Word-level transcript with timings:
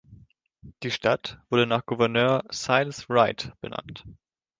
Die 0.81 0.89
Stadt 0.89 1.39
wurde 1.51 1.67
nach 1.67 1.85
Gouverneur 1.85 2.43
Silas 2.49 3.07
Wright 3.07 3.51
benannt. 3.61 4.03